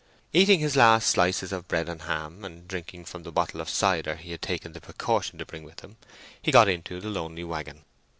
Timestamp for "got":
6.51-6.67